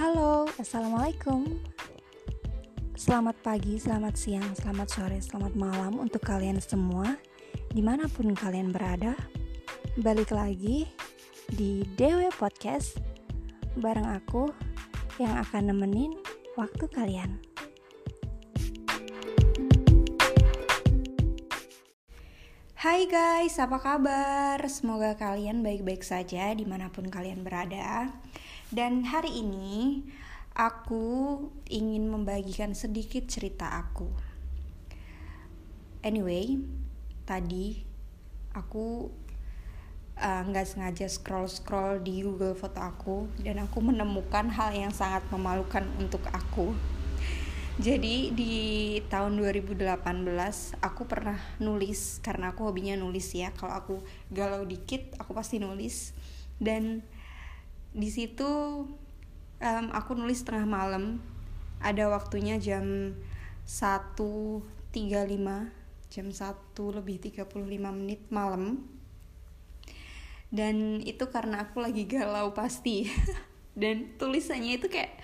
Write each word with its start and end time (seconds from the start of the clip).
Halo, 0.00 0.48
Assalamualaikum. 0.56 1.60
Selamat 2.96 3.36
pagi, 3.44 3.76
selamat 3.76 4.16
siang, 4.16 4.48
selamat 4.56 4.88
sore, 4.88 5.20
selamat 5.20 5.52
malam 5.52 6.00
untuk 6.00 6.24
kalian 6.24 6.56
semua 6.56 7.20
Di 7.68 7.84
mana 7.84 8.08
pun 8.08 8.32
kalian 8.32 8.72
berada. 8.72 9.12
Balik 10.00 10.32
lagi 10.32 10.88
di 11.52 11.84
DW 12.00 12.32
Podcast 12.32 12.96
Bareng 13.76 14.08
aku 14.08 14.48
yang 15.20 15.36
akan 15.36 15.68
nemenin 15.68 16.16
waktu 16.56 16.88
kalian. 16.88 17.36
Hai 22.72 23.04
guys, 23.04 23.60
apa 23.60 23.76
kabar? 23.76 24.64
Semoga 24.64 25.12
kalian 25.20 25.60
baik-baik 25.60 26.00
saja 26.00 26.56
di 26.56 26.64
mana 26.64 26.88
pun 26.88 27.04
kalian 27.04 27.44
berada 27.44 28.08
dan 28.70 29.02
hari 29.02 29.42
ini 29.42 30.06
aku 30.54 31.38
ingin 31.66 32.06
membagikan 32.06 32.70
sedikit 32.70 33.26
cerita 33.26 33.66
aku. 33.66 34.06
Anyway, 36.06 36.62
tadi 37.26 37.82
aku 38.54 39.10
eh, 40.14 40.42
nggak 40.46 40.66
uh, 40.66 40.70
sengaja 40.70 41.10
scroll 41.10 41.50
scroll 41.50 41.98
di 41.98 42.22
Google 42.22 42.54
foto 42.54 42.78
aku 42.78 43.26
dan 43.42 43.58
aku 43.58 43.82
menemukan 43.82 44.46
hal 44.54 44.70
yang 44.70 44.94
sangat 44.94 45.26
memalukan 45.34 45.82
untuk 45.98 46.22
aku. 46.30 46.70
Jadi 47.80 48.30
di 48.36 48.54
tahun 49.08 49.40
2018 49.40 49.98
aku 50.84 51.02
pernah 51.08 51.40
nulis 51.58 52.20
karena 52.22 52.54
aku 52.54 52.70
hobinya 52.70 52.94
nulis 52.94 53.34
ya. 53.34 53.50
Kalau 53.50 53.74
aku 53.74 53.94
galau 54.30 54.62
dikit 54.62 55.18
aku 55.18 55.34
pasti 55.34 55.58
nulis 55.58 56.14
dan 56.60 57.02
di 57.90 58.08
situ 58.10 58.46
um, 59.60 59.86
aku 59.92 60.14
nulis 60.14 60.42
tengah 60.42 60.66
malam. 60.66 61.22
Ada 61.80 62.12
waktunya 62.12 62.60
jam 62.60 63.16
1.35 63.64 65.00
jam 66.10 66.26
1 66.26 66.98
lebih 66.98 67.16
35 67.22 67.54
menit 67.94 68.20
malam. 68.34 68.82
Dan 70.50 70.98
itu 71.06 71.30
karena 71.30 71.62
aku 71.62 71.78
lagi 71.78 72.04
galau 72.10 72.50
pasti. 72.50 73.06
Dan 73.80 74.18
tulisannya 74.18 74.82
itu 74.82 74.90
kayak 74.90 75.14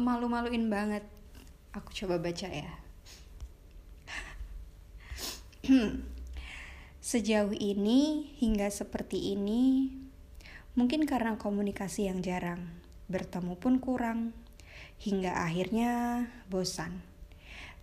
malu-maluin 0.00 0.72
banget. 0.72 1.04
Aku 1.76 1.92
coba 1.92 2.16
baca 2.16 2.48
ya. 2.48 2.72
Sejauh 7.12 7.52
ini 7.52 8.32
hingga 8.40 8.72
seperti 8.72 9.36
ini 9.36 10.01
Mungkin 10.72 11.04
karena 11.04 11.36
komunikasi 11.36 12.08
yang 12.08 12.24
jarang, 12.24 12.64
bertemu 13.04 13.60
pun 13.60 13.76
kurang, 13.76 14.32
hingga 14.96 15.44
akhirnya 15.44 16.24
bosan 16.48 17.04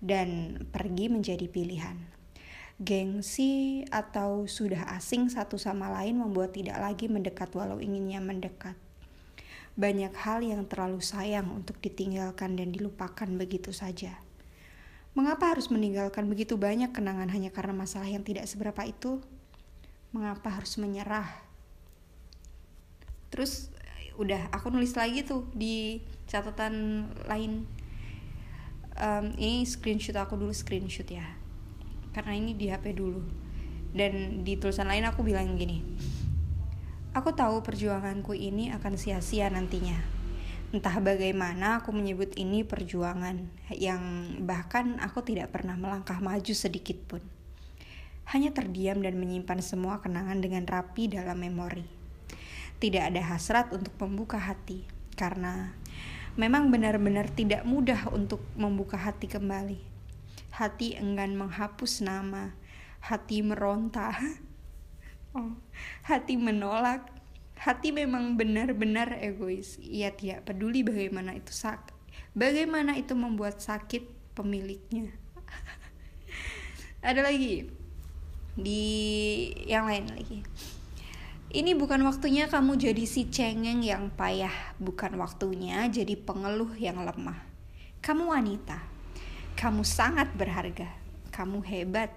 dan 0.01 0.57
pergi 0.73 1.05
menjadi 1.05 1.45
pilihan. 1.45 1.99
Gengsi 2.81 3.83
atau 3.91 4.49
sudah 4.49 4.89
asing 4.95 5.29
satu 5.29 5.59
sama 5.61 5.91
lain 5.91 6.17
membuat 6.17 6.55
tidak 6.57 6.79
lagi 6.79 7.11
mendekat 7.11 7.51
walau 7.53 7.77
inginnya 7.77 8.23
mendekat. 8.23 8.73
Banyak 9.77 10.15
hal 10.25 10.41
yang 10.41 10.65
terlalu 10.65 11.03
sayang 11.03 11.45
untuk 11.51 11.77
ditinggalkan 11.83 12.57
dan 12.57 12.71
dilupakan 12.71 13.29
begitu 13.35 13.69
saja. 13.69 14.17
Mengapa 15.13 15.51
harus 15.53 15.69
meninggalkan 15.69 16.25
begitu 16.25 16.55
banyak 16.57 16.89
kenangan 16.89 17.29
hanya 17.29 17.51
karena 17.53 17.75
masalah 17.75 18.09
yang 18.09 18.23
tidak 18.23 18.47
seberapa 18.47 18.81
itu? 18.87 19.19
Mengapa 20.15 20.47
harus 20.57 20.79
menyerah 20.79 21.48
terus 23.29 23.73
udah 24.19 24.51
aku 24.51 24.73
nulis 24.73 24.93
lagi 24.97 25.23
tuh 25.23 25.47
di 25.55 26.03
catatan 26.27 27.07
lain. 27.25 27.65
Um, 28.99 29.31
ini 29.39 29.63
screenshot 29.63 30.17
aku 30.19 30.35
dulu 30.35 30.51
screenshot 30.51 31.07
ya. 31.07 31.23
Karena 32.11 32.35
ini 32.35 32.51
di 32.57 32.67
HP 32.67 32.93
dulu. 32.99 33.23
Dan 33.89 34.43
di 34.45 34.59
tulisan 34.59 34.91
lain 34.91 35.07
aku 35.07 35.25
bilang 35.25 35.57
gini 35.57 35.81
aku 37.09 37.33
tahu 37.33 37.65
perjuanganku 37.65 38.37
ini 38.37 38.69
akan 38.73 38.93
sia-sia 38.95 39.49
nantinya. 39.49 39.97
Entah 40.69 41.01
bagaimana 41.01 41.81
aku 41.81 41.89
menyebut 41.89 42.37
ini 42.37 42.61
perjuangan 42.61 43.49
yang 43.73 44.35
bahkan 44.45 45.01
aku 45.01 45.25
tidak 45.25 45.49
pernah 45.49 45.73
melangkah 45.73 46.21
maju 46.21 46.53
sedikit 46.53 46.95
pun. 47.09 47.21
Hanya 48.29 48.53
terdiam 48.53 49.01
dan 49.01 49.17
menyimpan 49.17 49.59
semua 49.65 49.97
kenangan 49.99 50.37
dengan 50.37 50.69
rapi 50.69 51.09
dalam 51.09 51.41
memori 51.41 51.98
tidak 52.79 53.11
ada 53.11 53.21
hasrat 53.35 53.67
untuk 53.75 53.91
membuka 53.99 54.39
hati 54.39 54.87
karena 55.19 55.75
memang 56.39 56.71
benar-benar 56.71 57.27
tidak 57.27 57.67
mudah 57.67 58.07
untuk 58.15 58.39
membuka 58.55 58.95
hati 58.95 59.27
kembali. 59.27 59.83
Hati 60.55 60.95
enggan 60.95 61.35
menghapus 61.35 61.99
nama, 61.99 62.55
hati 63.03 63.43
meronta, 63.43 64.15
oh, 65.37 65.59
hati 66.07 66.39
menolak, 66.39 67.11
hati 67.59 67.91
memang 67.91 68.39
benar-benar 68.39 69.19
egois. 69.19 69.75
Ia 69.83 70.15
tidak 70.15 70.47
peduli 70.47 70.83
bagaimana 70.87 71.35
itu 71.35 71.51
sakit, 71.51 71.95
bagaimana 72.31 72.95
itu 72.95 73.11
membuat 73.11 73.59
sakit 73.59 74.07
pemiliknya. 74.39 75.11
Ada 77.07 77.27
lagi 77.27 77.67
di 78.59 78.83
yang 79.67 79.87
lain 79.87 80.11
lagi 80.11 80.39
ini 81.49 81.73
bukan 81.73 82.05
waktunya 82.05 82.45
kamu 82.45 82.77
jadi 82.77 83.03
si 83.09 83.25
cengeng 83.25 83.81
yang 83.81 84.13
payah, 84.13 84.53
bukan 84.77 85.17
waktunya 85.17 85.89
jadi 85.89 86.13
pengeluh 86.13 86.77
yang 86.77 87.01
lemah. 87.01 87.41
Kamu 88.05 88.29
wanita, 88.29 88.77
kamu 89.57 89.81
sangat 89.81 90.29
berharga, 90.37 90.93
kamu 91.33 91.65
hebat, 91.65 92.13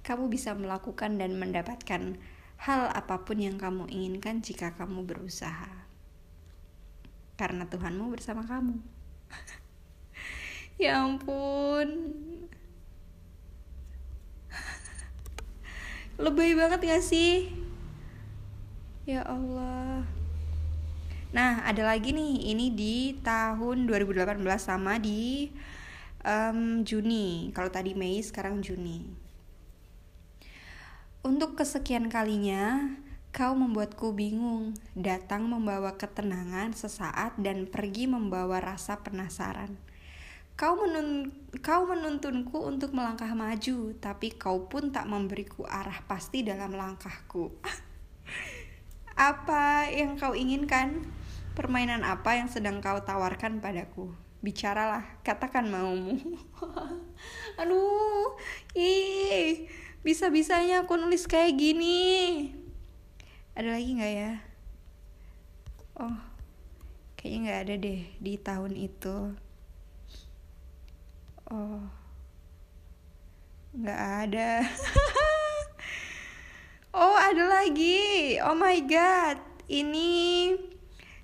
kamu 0.00 0.32
bisa 0.32 0.56
melakukan 0.56 1.20
dan 1.20 1.36
mendapatkan 1.36 2.16
hal 2.56 2.82
apa 2.96 3.20
pun 3.20 3.44
yang 3.44 3.60
kamu 3.60 3.84
inginkan 3.92 4.40
jika 4.40 4.72
kamu 4.72 5.04
berusaha. 5.04 5.84
Karena 7.36 7.68
Tuhanmu 7.68 8.08
bersama 8.16 8.48
kamu. 8.48 8.80
ya 10.82 11.04
ampun. 11.04 11.88
Lebih 16.16 16.56
banget 16.56 16.80
gak 16.84 17.04
sih? 17.04 17.60
Ya 19.10 19.26
Allah. 19.26 20.06
Nah, 21.34 21.66
ada 21.66 21.82
lagi 21.82 22.14
nih, 22.14 22.54
ini 22.54 22.70
di 22.70 23.18
tahun 23.26 23.90
2018 23.90 24.38
sama 24.54 25.02
di 25.02 25.50
um, 26.22 26.86
Juni. 26.86 27.50
Kalau 27.50 27.74
tadi 27.74 27.98
Mei, 27.98 28.22
sekarang 28.22 28.62
Juni. 28.62 29.10
Untuk 31.26 31.58
kesekian 31.58 32.06
kalinya, 32.06 32.86
kau 33.34 33.50
membuatku 33.58 34.14
bingung. 34.14 34.78
Datang 34.94 35.42
membawa 35.42 35.98
ketenangan 35.98 36.70
sesaat 36.78 37.34
dan 37.34 37.66
pergi 37.66 38.06
membawa 38.06 38.62
rasa 38.62 39.02
penasaran. 39.02 39.74
Kau, 40.54 40.78
menun 40.78 41.34
kau 41.66 41.82
menuntunku 41.82 42.62
untuk 42.62 42.94
melangkah 42.94 43.34
maju, 43.34 43.90
tapi 43.98 44.30
kau 44.38 44.70
pun 44.70 44.94
tak 44.94 45.10
memberiku 45.10 45.66
arah 45.66 45.98
pasti 46.06 46.46
dalam 46.46 46.78
langkahku. 46.78 47.50
Apa 49.20 49.84
yang 49.92 50.16
kau 50.16 50.32
inginkan? 50.32 51.04
Permainan 51.52 52.08
apa 52.08 52.40
yang 52.40 52.48
sedang 52.48 52.80
kau 52.80 53.04
tawarkan 53.04 53.60
padaku? 53.60 54.16
Bicaralah, 54.40 55.04
katakan 55.20 55.68
maumu. 55.68 56.16
Aduh, 57.60 58.32
ih, 58.72 59.68
bisa-bisanya 60.00 60.88
aku 60.88 60.96
nulis 60.96 61.28
kayak 61.28 61.52
gini. 61.52 62.48
Ada 63.52 63.76
lagi 63.76 63.92
nggak 63.92 64.14
ya? 64.16 64.32
Oh, 66.00 66.16
kayaknya 67.20 67.38
nggak 67.44 67.60
ada 67.60 67.74
deh 67.76 68.00
di 68.24 68.32
tahun 68.40 68.72
itu. 68.72 69.36
Oh, 71.52 71.84
nggak 73.76 74.00
ada. 74.24 74.64
Oh, 76.90 77.14
ada 77.14 77.46
lagi. 77.46 78.09
Oh 78.40 78.56
my 78.56 78.80
god. 78.88 79.36
Ini 79.68 80.10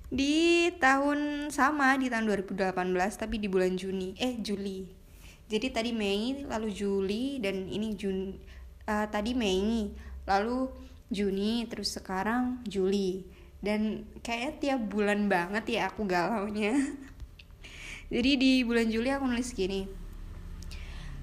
di 0.07 0.69
tahun 0.77 1.49
sama 1.49 1.97
di 1.97 2.07
tahun 2.07 2.29
2018 2.29 2.93
tapi 3.17 3.41
di 3.41 3.49
bulan 3.49 3.73
Juni. 3.73 4.13
Eh, 4.21 4.37
Juli. 4.37 4.85
Jadi 5.47 5.67
tadi 5.73 5.91
Mei, 5.95 6.45
lalu 6.45 6.69
Juli 6.69 7.41
dan 7.41 7.65
ini 7.71 7.97
Juni 7.97 8.37
uh, 8.85 9.07
tadi 9.09 9.33
Mei, 9.33 9.89
lalu 10.27 10.69
Juni, 11.09 11.65
terus 11.65 11.95
sekarang 11.95 12.61
Juli. 12.67 13.25
Dan 13.57 14.05
kayak 14.21 14.61
tiap 14.61 14.85
bulan 14.85 15.25
banget 15.25 15.79
ya 15.79 15.89
aku 15.89 16.05
galaunya. 16.05 16.77
Jadi 18.13 18.31
di 18.37 18.51
bulan 18.61 18.87
Juli 18.93 19.09
aku 19.09 19.25
nulis 19.25 19.51
gini. 19.57 20.06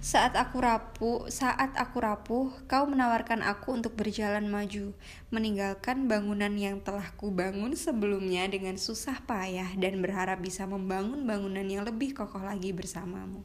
Saat 0.04 0.36
aku 0.36 0.60
rapuh, 0.60 1.32
saat 1.32 1.72
aku 1.80 2.04
rapuh, 2.04 2.52
kau 2.68 2.84
menawarkan 2.84 3.40
aku 3.40 3.72
untuk 3.72 3.96
berjalan 3.96 4.52
maju, 4.52 4.92
meninggalkan 5.32 6.12
bangunan 6.12 6.52
yang 6.60 6.84
telah 6.84 7.08
kubangun 7.16 7.72
sebelumnya 7.72 8.44
dengan 8.52 8.76
susah 8.76 9.24
payah 9.24 9.72
dan 9.80 10.04
berharap 10.04 10.44
bisa 10.44 10.68
membangun 10.68 11.24
bangunan 11.24 11.64
yang 11.64 11.88
lebih 11.88 12.12
kokoh 12.12 12.44
lagi 12.44 12.76
bersamamu. 12.76 13.40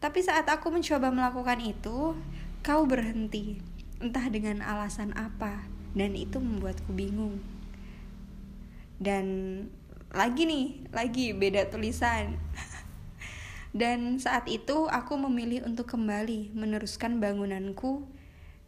Tapi 0.00 0.24
saat 0.24 0.48
aku 0.48 0.72
mencoba 0.72 1.12
melakukan 1.12 1.60
itu, 1.60 2.16
kau 2.64 2.82
berhenti, 2.88 3.60
entah 4.00 4.32
dengan 4.32 4.64
alasan 4.64 5.12
apa, 5.12 5.60
dan 5.92 6.16
itu 6.16 6.40
membuatku 6.40 6.88
bingung. 6.96 7.44
Dan 8.96 9.28
lagi 10.08 10.48
nih, 10.48 10.88
lagi 10.88 11.36
beda 11.36 11.68
tulisan. 11.68 12.40
Dan 13.76 14.16
saat 14.16 14.48
itu 14.48 14.88
aku 14.88 15.20
memilih 15.20 15.68
untuk 15.68 15.92
kembali 15.92 16.56
meneruskan 16.56 17.20
bangunanku 17.20 18.08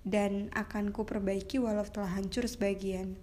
dan 0.04 0.52
akan 0.52 0.92
ku 0.92 1.08
perbaiki 1.08 1.56
walau 1.56 1.88
telah 1.88 2.12
hancur 2.12 2.44
sebagian. 2.44 3.16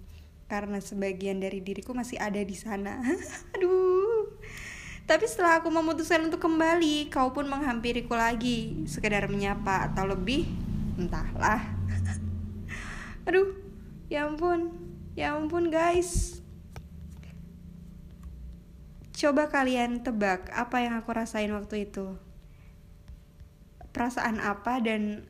Karena 0.50 0.82
sebagian 0.82 1.38
dari 1.38 1.62
diriku 1.62 1.94
masih 1.94 2.18
ada 2.18 2.42
di 2.42 2.58
sana. 2.58 3.06
Aduh. 3.54 4.34
Tapi 5.06 5.30
setelah 5.30 5.62
aku 5.62 5.70
memutuskan 5.70 6.26
untuk 6.26 6.42
kembali, 6.42 7.14
kau 7.14 7.30
pun 7.30 7.46
menghampiriku 7.46 8.18
lagi, 8.18 8.82
sekedar 8.90 9.30
menyapa 9.30 9.94
atau 9.94 10.10
lebih, 10.10 10.50
entahlah. 10.98 11.62
Aduh, 13.30 13.54
ya 14.10 14.26
ampun, 14.26 14.74
ya 15.14 15.38
ampun 15.38 15.70
guys. 15.70 16.35
Coba 19.26 19.50
kalian 19.50 20.06
tebak 20.06 20.54
apa 20.54 20.86
yang 20.86 21.02
aku 21.02 21.10
rasain 21.10 21.50
waktu 21.50 21.90
itu. 21.90 22.14
Perasaan 23.90 24.38
apa 24.38 24.78
dan 24.78 25.26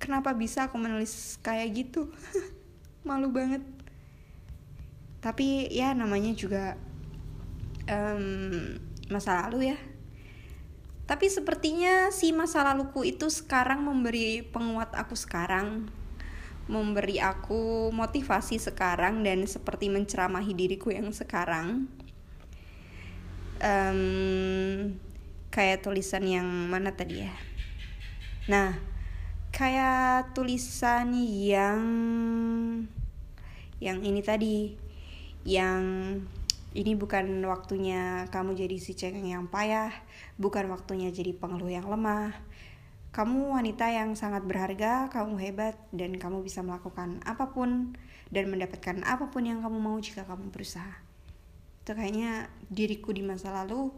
kenapa 0.00 0.32
bisa 0.32 0.72
aku 0.72 0.80
menulis 0.80 1.36
kayak 1.44 1.68
gitu? 1.76 2.08
Malu 3.04 3.28
banget. 3.28 3.60
Tapi 5.20 5.68
ya 5.68 5.92
namanya 5.92 6.32
juga 6.32 6.80
um, 7.92 8.80
masa 9.12 9.44
lalu 9.44 9.76
ya. 9.76 9.78
Tapi 11.04 11.28
sepertinya 11.28 12.08
si 12.16 12.32
masa 12.32 12.64
laluku 12.64 13.04
itu 13.04 13.28
sekarang 13.28 13.84
memberi 13.84 14.48
penguat 14.48 14.96
aku 14.96 15.12
sekarang 15.12 15.92
memberi 16.72 17.20
aku 17.20 17.92
motivasi 17.92 18.56
sekarang 18.56 19.20
dan 19.20 19.44
seperti 19.44 19.92
menceramahi 19.92 20.56
diriku 20.56 20.88
yang 20.88 21.12
sekarang 21.12 21.84
um, 23.60 24.96
kayak 25.52 25.80
tulisan 25.84 26.24
yang 26.26 26.46
mana 26.46 26.92
tadi 26.92 27.24
ya 27.24 27.34
nah 28.46 28.76
kayak 29.50 30.36
tulisan 30.36 31.16
yang 31.16 31.82
yang 33.80 33.98
ini 34.04 34.20
tadi 34.20 34.76
yang 35.46 35.82
ini 36.76 36.92
bukan 36.92 37.40
waktunya 37.48 38.28
kamu 38.28 38.52
jadi 38.52 38.76
si 38.76 38.92
cengeng 38.92 39.32
yang 39.32 39.48
payah, 39.48 39.88
bukan 40.36 40.68
waktunya 40.68 41.08
jadi 41.08 41.32
pengeluh 41.32 41.72
yang 41.72 41.88
lemah. 41.88 42.36
Kamu 43.16 43.56
wanita 43.56 43.88
yang 43.88 44.12
sangat 44.12 44.44
berharga, 44.44 45.08
kamu 45.08 45.40
hebat, 45.40 45.80
dan 45.96 46.20
kamu 46.20 46.44
bisa 46.44 46.60
melakukan 46.60 47.24
apa 47.24 47.48
pun 47.48 47.96
dan 48.28 48.52
mendapatkan 48.52 49.00
apa 49.08 49.32
pun 49.32 49.48
yang 49.48 49.64
kamu 49.64 49.78
mau 49.80 49.96
jika 49.96 50.28
kamu 50.28 50.52
berusaha 50.52 51.05
itu 51.86 51.94
kayaknya 51.94 52.50
diriku 52.66 53.14
di 53.14 53.22
masa 53.22 53.54
lalu 53.54 53.94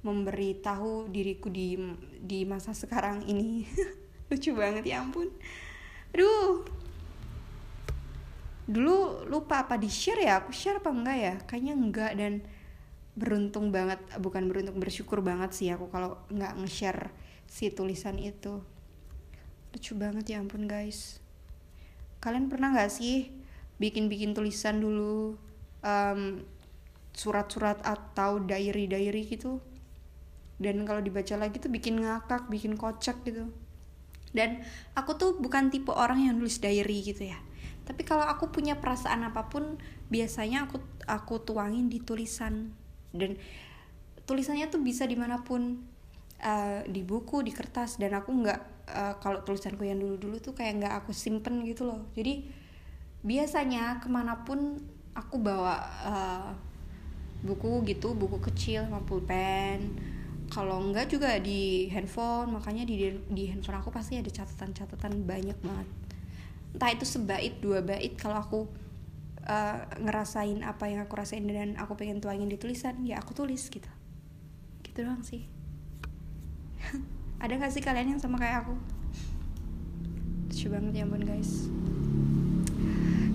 memberitahu 0.00 1.12
diriku 1.12 1.52
di 1.52 1.76
di 2.24 2.48
masa 2.48 2.72
sekarang 2.72 3.20
ini. 3.28 3.68
Lucu 4.32 4.56
banget 4.56 4.88
ya 4.88 5.04
ampun. 5.04 5.28
Aduh. 6.16 6.64
Dulu 8.64 9.28
lupa 9.28 9.68
apa 9.68 9.76
di 9.76 9.92
share 9.92 10.24
ya? 10.24 10.40
Aku 10.40 10.56
share 10.56 10.80
apa 10.80 10.88
enggak 10.88 11.18
ya? 11.20 11.34
Kayaknya 11.44 11.74
enggak 11.76 12.12
dan 12.16 12.32
beruntung 13.12 13.76
banget. 13.76 14.00
Bukan 14.16 14.48
beruntung 14.48 14.80
bersyukur 14.80 15.20
banget 15.20 15.52
sih 15.52 15.68
aku 15.68 15.92
kalau 15.92 16.16
nggak 16.32 16.64
nge-share 16.64 17.12
si 17.44 17.68
tulisan 17.68 18.16
itu. 18.16 18.64
Lucu 19.76 19.92
banget 20.00 20.32
ya 20.32 20.40
ampun 20.40 20.64
guys. 20.64 21.20
Kalian 22.24 22.48
pernah 22.48 22.72
nggak 22.72 22.88
sih 22.88 23.36
bikin-bikin 23.76 24.32
tulisan 24.32 24.80
dulu? 24.80 25.36
Um, 25.84 26.56
surat-surat 27.18 27.82
atau 27.82 28.38
diary-diary 28.38 29.26
gitu. 29.26 29.58
Dan 30.58 30.86
kalau 30.86 31.02
dibaca 31.02 31.34
lagi 31.34 31.58
tuh 31.58 31.70
bikin 31.70 31.98
ngakak 31.98 32.46
bikin 32.46 32.78
kocak 32.78 33.18
gitu. 33.26 33.50
Dan 34.30 34.62
aku 34.94 35.18
tuh 35.18 35.34
bukan 35.34 35.74
tipe 35.74 35.90
orang 35.90 36.30
yang 36.30 36.38
nulis 36.38 36.62
diary 36.62 37.02
gitu 37.02 37.26
ya. 37.26 37.38
Tapi 37.82 38.06
kalau 38.06 38.22
aku 38.22 38.54
punya 38.54 38.78
perasaan 38.78 39.26
apa 39.26 39.50
pun 39.50 39.82
biasanya 40.12 40.70
aku 40.70 40.78
aku 41.10 41.42
tuangin 41.42 41.90
di 41.90 41.98
tulisan. 41.98 42.70
Dan 43.10 43.34
tulisannya 44.22 44.70
tuh 44.70 44.78
bisa 44.78 45.02
di 45.08 45.18
mana 45.18 45.42
pun 45.42 45.82
uh, 46.38 46.80
di 46.86 47.02
buku 47.02 47.42
di 47.42 47.50
kertas. 47.50 47.98
Dan 47.98 48.14
aku 48.14 48.30
nggak 48.30 48.60
uh, 48.94 49.14
kalau 49.18 49.42
tulisanku 49.42 49.82
yang 49.82 49.98
dulu 49.98 50.20
dulu 50.20 50.36
tuh 50.38 50.54
kayak 50.54 50.86
nggak 50.86 50.94
aku 51.02 51.10
simpen 51.10 51.66
gitu 51.66 51.86
loh. 51.88 52.06
Jadi 52.14 52.46
biasanya 53.26 53.98
ke 53.98 54.06
mana 54.06 54.46
pun 54.46 54.78
aku 55.16 55.40
bawa 55.42 55.74
uh, 56.06 56.67
buku 57.42 57.86
gitu 57.86 58.14
buku 58.14 58.42
kecil 58.42 58.86
sama 58.86 59.02
pulpen. 59.04 59.94
Kalau 60.48 60.80
enggak 60.80 61.12
juga 61.12 61.36
di 61.36 61.92
handphone 61.92 62.56
makanya 62.56 62.88
di 62.88 63.12
di 63.28 63.44
handphone 63.52 63.78
aku 63.78 63.92
pasti 63.92 64.16
ada 64.16 64.32
catatan-catatan 64.32 65.22
banyak 65.28 65.58
banget. 65.60 65.88
Entah 66.72 66.90
itu 66.92 67.04
sebait 67.04 67.52
dua 67.60 67.84
bait 67.84 68.16
kalau 68.16 68.38
aku 68.40 68.60
uh, 69.44 69.78
ngerasain 70.00 70.64
apa 70.64 70.88
yang 70.88 71.04
aku 71.04 71.14
rasain 71.20 71.44
dan 71.44 71.76
aku 71.76 71.94
pengen 72.00 72.20
tuangin 72.20 72.48
di 72.48 72.56
tulisan 72.56 73.04
ya 73.04 73.20
aku 73.20 73.36
tulis 73.36 73.68
gitu. 73.68 73.90
Gitu 74.82 74.98
doang 75.04 75.22
sih. 75.22 75.44
Ada 77.42 77.54
gak 77.54 77.70
sih 77.70 77.82
kalian 77.84 78.18
yang 78.18 78.20
sama 78.20 78.40
kayak 78.40 78.66
aku? 78.66 78.74
Lucu 80.48 80.66
banget 80.74 80.92
ya 80.98 81.06
ampun 81.06 81.22
guys 81.22 81.70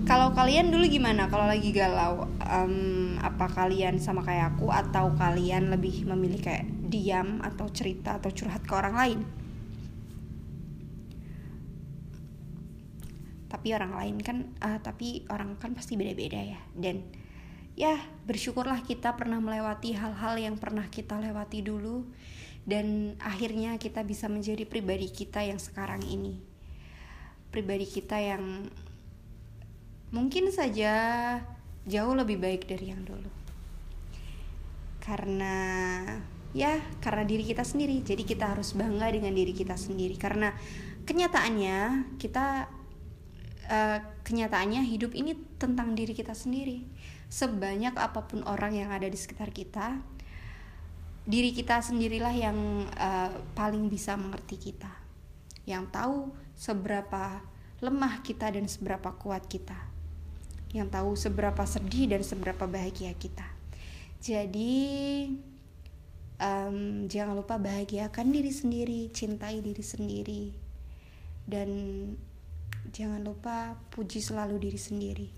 kalau 0.04 0.36
kalian 0.36 0.68
dulu 0.68 0.84
gimana? 0.84 1.32
Kalau 1.32 1.48
lagi 1.48 1.72
galau 1.72 2.28
um, 2.44 3.16
apa 3.24 3.48
kalian 3.48 3.96
sama 3.96 4.20
kayak 4.20 4.56
aku 4.56 4.68
atau 4.68 5.16
kalian 5.16 5.72
lebih 5.72 6.04
memilih 6.04 6.44
kayak 6.44 6.68
diam 6.92 7.40
atau 7.40 7.72
cerita 7.72 8.20
atau 8.20 8.28
curhat 8.28 8.62
ke 8.68 8.72
orang 8.76 8.94
lain? 8.94 9.20
Tapi 13.48 13.68
orang 13.72 13.96
lain 13.96 14.16
kan 14.20 14.36
uh, 14.60 14.78
tapi 14.84 15.24
orang 15.32 15.56
kan 15.56 15.72
pasti 15.72 15.96
beda-beda 15.96 16.36
ya. 16.36 16.60
Dan 16.76 17.00
ya 17.72 17.96
bersyukurlah 18.28 18.84
kita 18.84 19.16
pernah 19.16 19.40
melewati 19.40 19.96
hal-hal 19.96 20.36
yang 20.36 20.60
pernah 20.60 20.84
kita 20.92 21.16
lewati 21.16 21.64
dulu 21.64 22.04
dan 22.68 23.16
akhirnya 23.24 23.80
kita 23.80 24.04
bisa 24.04 24.28
menjadi 24.28 24.68
pribadi 24.68 25.08
kita 25.08 25.40
yang 25.48 25.56
sekarang 25.56 26.04
ini. 26.04 26.44
Pribadi 27.48 27.88
kita 27.88 28.20
yang 28.20 28.68
mungkin 30.14 30.54
saja 30.54 30.94
jauh 31.90 32.14
lebih 32.14 32.38
baik 32.38 32.70
dari 32.70 32.94
yang 32.94 33.02
dulu. 33.02 33.26
Karena 35.02 35.56
ya 36.54 36.78
karena 37.02 37.26
diri 37.26 37.42
kita 37.42 37.66
sendiri. 37.66 38.00
Jadi 38.06 38.22
kita 38.22 38.54
harus 38.54 38.72
bangga 38.78 39.10
dengan 39.10 39.34
diri 39.34 39.50
kita 39.50 39.74
sendiri. 39.74 40.14
Karena 40.14 40.54
kenyataannya 41.04 41.78
kita 42.16 42.70
uh, 43.68 43.98
kenyataannya 44.22 44.86
hidup 44.86 45.12
ini 45.18 45.34
tentang 45.58 45.98
diri 45.98 46.14
kita 46.14 46.32
sendiri. 46.32 46.86
Sebanyak 47.28 47.98
apa 47.98 48.30
pun 48.30 48.46
orang 48.46 48.78
yang 48.78 48.94
ada 48.94 49.10
di 49.10 49.18
sekitar 49.18 49.50
kita 49.50 49.98
diri 51.24 51.56
kita 51.56 51.80
sendirilah 51.80 52.36
yang 52.36 52.84
uh, 52.94 53.32
paling 53.58 53.90
bisa 53.90 54.14
mengerti 54.14 54.70
kita. 54.70 54.92
Yang 55.66 55.84
tahu 55.90 56.18
seberapa 56.54 57.42
lemah 57.82 58.22
kita 58.22 58.52
dan 58.52 58.70
seberapa 58.70 59.12
kuat 59.16 59.48
kita 59.48 59.93
yang 60.74 60.90
tahu 60.90 61.14
seberapa 61.14 61.62
sedih 61.62 62.10
dan 62.10 62.26
seberapa 62.26 62.66
bahagia 62.66 63.14
kita. 63.14 63.46
Jadi 64.18 64.82
um, 66.42 67.06
jangan 67.06 67.38
lupa 67.38 67.56
bahagiakan 67.62 68.34
diri 68.34 68.50
sendiri, 68.50 69.00
cintai 69.14 69.62
diri 69.62 69.84
sendiri, 69.86 70.42
dan 71.46 71.70
jangan 72.90 73.22
lupa 73.22 73.78
puji 73.94 74.18
selalu 74.18 74.58
diri 74.58 74.80
sendiri. 74.80 75.28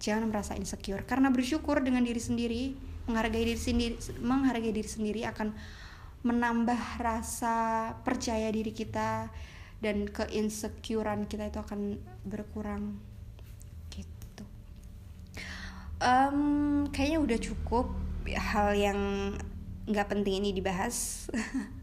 Jangan 0.00 0.32
merasa 0.32 0.56
insecure 0.56 1.04
karena 1.04 1.28
bersyukur 1.28 1.84
dengan 1.84 2.06
diri 2.06 2.22
sendiri, 2.22 2.72
menghargai 3.04 3.44
diri 3.44 3.60
sendiri, 3.60 3.94
menghargai 4.24 4.72
diri 4.72 4.88
sendiri 4.88 5.20
akan 5.28 5.52
menambah 6.24 7.02
rasa 7.02 7.92
percaya 8.00 8.48
diri 8.48 8.72
kita 8.72 9.28
dan 9.78 10.10
keinsecurean 10.10 11.30
kita 11.30 11.50
itu 11.50 11.58
akan 11.62 11.98
berkurang 12.26 12.98
um, 16.02 16.86
kayaknya 16.90 17.18
udah 17.22 17.38
cukup 17.38 17.86
hal 18.28 18.74
yang 18.74 19.32
nggak 19.88 20.08
penting 20.10 20.44
ini 20.44 20.52
dibahas 20.52 21.26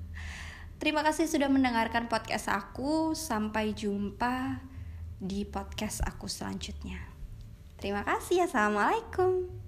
Terima 0.76 1.02
kasih 1.08 1.32
sudah 1.32 1.48
mendengarkan 1.48 2.12
podcast 2.12 2.52
aku. 2.52 3.16
Sampai 3.16 3.72
jumpa 3.72 4.60
di 5.18 5.48
podcast 5.48 6.04
aku 6.04 6.28
selanjutnya. 6.28 7.00
Terima 7.80 8.04
kasih. 8.04 8.44
Assalamualaikum. 8.46 9.65